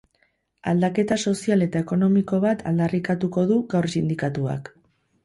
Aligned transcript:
Aldaketa 0.71 1.17
sozial 1.31 1.65
eta 1.65 1.81
ekonomiko 1.85 2.39
bat 2.45 2.63
aldarrikatuko 2.71 3.45
du 3.53 3.59
gaur 3.75 3.89
sindikatuak. 3.97 4.73